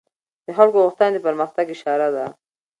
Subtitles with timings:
[0.45, 2.25] د خلکو غوښتنې د پرمختګ اشاره ده